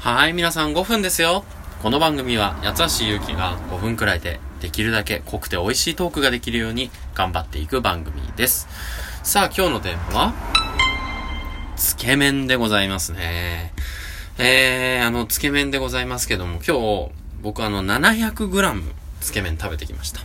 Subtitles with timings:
[0.00, 1.44] はい、皆さん5分ですよ。
[1.82, 8.68] この番組は八橋ゆうきが5分くらいでできるだけ濃くて美味しいトークができるように頑張っていく番組です。
[9.24, 10.34] さあ、今日のテーマは、
[11.74, 13.72] つけ麺でございますね。
[14.38, 16.76] えー、あの、つけ麺でございますけども、今
[17.08, 17.10] 日、
[17.42, 18.82] 僕あの、700g
[19.20, 20.20] つけ麺食べてきました。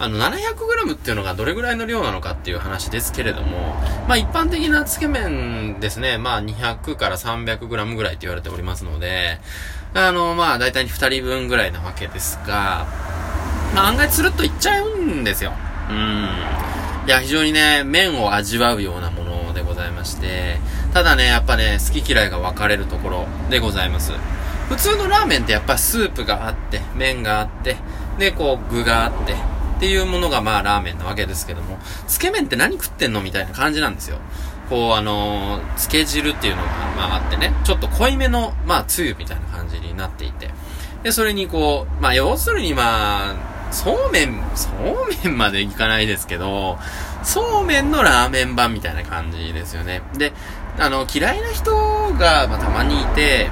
[0.00, 3.74] あの、700g っていうのがどれぐらいの量なのかっていう話ですけれども、
[4.08, 9.38] まあ一般的なつけ麺ですね、まあ200から 300g ぐらいって言われておりますので、
[9.92, 12.86] あの、まあ大体2人分ぐらいなわけですが、
[13.74, 15.52] まあ案外つるっといっちゃうんですよ。
[15.90, 16.28] うん。
[17.06, 20.56] いや、非常にね、麺を味わうようなものでございまして、
[20.94, 24.12] ただね、やっぱね、好き嫌いが分かれるところでございます。
[24.70, 27.76] 普通のラーメンってやっぱスープがあって、麺があって、
[28.18, 29.49] で、こう具があって、
[29.80, 34.18] っていうものがまあラーメンなわけですけども、つけ麺って何食ってんのみたいな感じなんですよ。
[34.68, 40.50] こうあのー、つけ汁っていうのがまああってね、ちょっと濃いめのまあつゆみたいな感じになっていて、
[41.02, 46.78] で、それにこう、まあ要するにまあ、そうめん、そうめんまでいかないですけど、
[47.22, 50.02] そうめんのラーメン版みたいな感じですよね。
[50.14, 50.34] で、
[50.78, 51.72] あの、嫌いな人
[52.18, 53.48] が、まあ、たまにいて、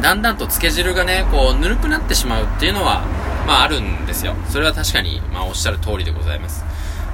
[0.00, 3.04] だんだんとつけ汁がね、こう、ぬるくなってしまうっていうのは、
[3.48, 4.34] まああるんですよ。
[4.50, 6.64] それは確かに、まあおっしゃる通りでございます。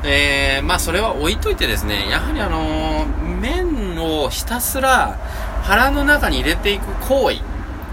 [0.03, 5.17] えー、まあそれは置いといてですね、やはりあのー、麺をひたすら
[5.63, 7.39] 腹の中に入れていく行為、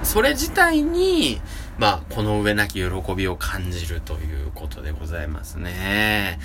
[0.02, 1.40] それ自体に、
[1.78, 6.40] まあ、この上なき喜びを感じるということでございますね。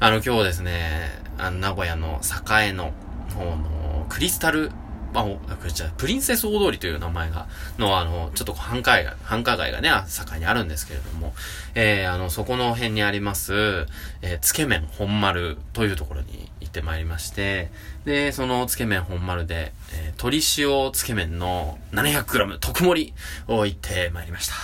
[0.00, 2.92] あの、今日ですね、あの、名古屋の栄の
[3.34, 4.70] 方のクリスタル
[5.14, 7.46] あ、じゃプリンセス大通りという名前が、
[7.78, 11.34] の、あの、ちょっと繁華街、繁華街がね、境にあるんですけれども、
[11.74, 13.86] えー、あの、そこの辺にあります、
[14.22, 17.70] えー、つけ麺本丸というところに行ってまいりまして、
[18.04, 23.14] で、そのつけ麺本丸で、えー、鶏塩つけ麺の 700g 特盛り
[23.48, 24.54] を行ってまいりました。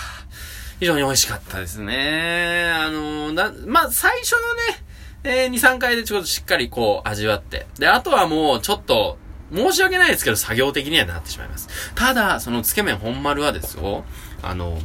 [0.79, 2.71] 非常に美味しかったですね。
[2.73, 4.89] あのな、まあ、最初のね、
[5.23, 9.17] えー、2、3回でちょっとしっかりこう味わって、で、あとはもうちょっと、
[9.53, 11.67] 申し訳ないですけど、作業的にはなってしまいます。
[11.95, 14.03] ただ、そのつけ麺本丸はですよ、
[14.41, 14.79] あの、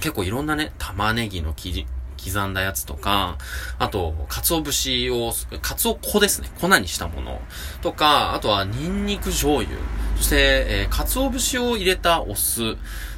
[0.00, 1.86] 結構いろんなね、玉ねぎの生地、
[2.24, 3.38] 刻んだやつとか、
[3.78, 6.50] あと、鰹節を、鰹粉ですね。
[6.60, 7.40] 粉にしたもの。
[7.80, 9.76] とか、あとは、ニンニク醤油。
[10.16, 10.36] そして、
[10.68, 12.76] えー、鰹節を入れたお酢。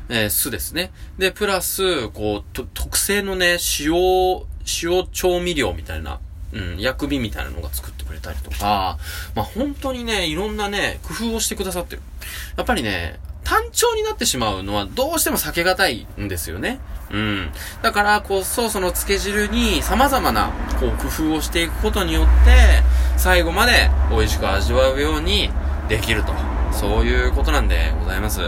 [0.09, 0.93] えー、酢ですね。
[1.19, 4.43] で、プラス、こう、特製のね、塩、
[4.82, 6.20] 塩調味料みたいな、
[6.54, 8.98] うん、薬味みたいなのが作ってくれたりとか、
[9.34, 12.03] まあ、本当にね、いろんなね、工夫をしてくださってる。
[12.56, 16.81] やっぱりね、単調になってしまうのはどうしても避けがたいんですよね。
[17.10, 17.50] うん。
[17.82, 20.50] だからこそ、その漬け汁に様々な、
[20.81, 22.82] こう、工夫をしていくことによって、
[23.16, 25.50] 最後まで美味しく味わうように
[25.88, 26.32] できると。
[26.72, 28.41] そういうことなんでございます。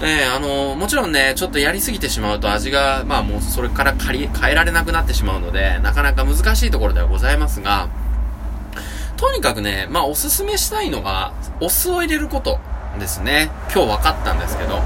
[0.00, 7.88] えー、あのー、もちろんね、ちょっとやりすぎてしまうと味が、まあもうそれから変えられなくなってしまうので、なかなか難しいところではございますが、
[9.16, 12.60] とにかくね、まあおすすめしたいのが、お酢を入れること
[13.00, 13.50] ですね。
[13.74, 14.76] 今日分かったんですけど。
[14.76, 14.82] うん。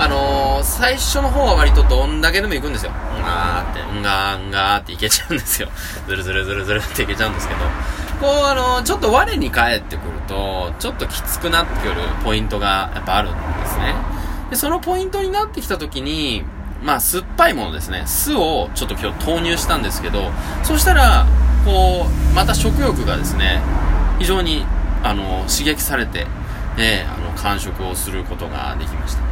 [0.00, 2.92] あのー、最初の方は割とどんだけでも行くんですよ。
[3.16, 5.68] うんがーって、うんがーんがーっていけちゃうんですよ。
[6.06, 7.60] ずるずるずるずるっていけちゃうんですけど。
[8.20, 13.94] こう、あのー、ちょっと我に返ってくると、ちょっときつくなってくるポイントがやっぱあるんですね。
[14.50, 16.44] で、そのポイントになってきた時に、
[16.82, 18.04] まあ、酸っぱいものですね。
[18.06, 20.30] 酢をちょっと今日投入したんですけど、
[20.62, 21.26] そしたら、
[21.64, 23.60] こう、また食欲がですね、
[24.18, 24.64] 非常に、
[25.02, 26.26] あの、刺激されて、
[26.76, 29.22] えー、あの、完食をすることができました。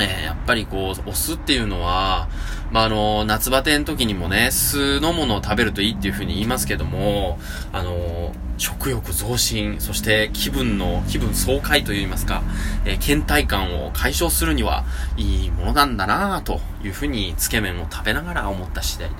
[0.00, 2.28] えー、やっぱりこう、お酢っていうのは、
[2.70, 7.38] まあ、あの、夏バテの時にもね、酢のものを食べるといいっていう風に言いますけども、
[7.72, 12.42] あの、食欲増進、そして気分の、気分爽快といいますか、
[12.84, 14.84] えー、倦怠感を解消するには
[15.16, 19.14] いいものなんだなぁという風に、つけ麺を食べながら思った次第で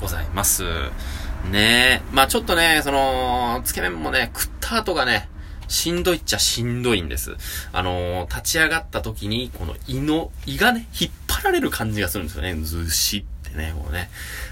[0.00, 0.64] ございます。
[1.50, 2.02] ねえ。
[2.12, 5.28] まあちょっとね、その、つけ麺もね、食った後がね、
[5.68, 7.36] しんどいっちゃしんどいんです。
[7.72, 12.54] あのー、立ち上がった時に、この胃の、胃がね、引っ張られる感じがするんですよね。
[12.54, 14.10] ずしってね、こうね。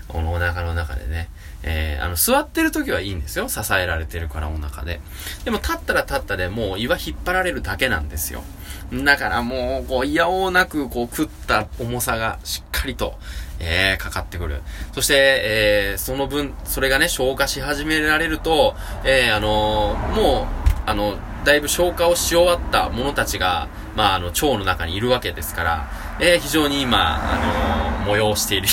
[0.08, 1.28] このお腹の中でね。
[1.62, 3.48] えー、あの、座ってる時はいいんですよ。
[3.48, 5.00] 支えられてるからお腹で。
[5.44, 8.44] でも立ったら立ったでもう胃は引っ張られるだけなんですよ。
[8.92, 13.18] だからもう、こう、いやおうなく、こう、食った重さがしっかりと、
[13.58, 14.62] えー、かかってくる。
[14.92, 20.55] そして、えー、その分、それがね、消化し始められると、えー、あのー、もう、
[20.86, 25.90] あの、だいぶ消化をし終わった者たちが、まあ、あの、腸の中にいるわけですから、
[26.20, 28.72] えー、非常に今、あのー、催しているよ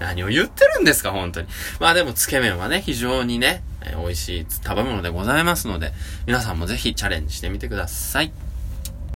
[0.00, 1.48] な、 何を言ってるんですか、本当に。
[1.80, 5.92] まあでも、つけ麺はね、非常にね、えー、美味しい食べ物でございますので、
[6.26, 8.32] 皆さんもぜひチャレンジしてみてください。